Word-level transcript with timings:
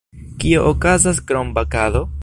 Kio 0.43 0.63
okazas 0.69 1.21
krom 1.33 1.53
bakado? 1.59 2.05